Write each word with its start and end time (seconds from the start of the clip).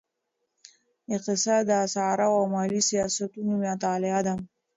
اقتصاد 1.15 1.63
د 1.67 1.71
اسعارو 1.85 2.25
او 2.37 2.43
مالي 2.53 2.81
سیاستونو 2.89 3.53
مطالعه 3.65 4.19
ده. 4.27 4.33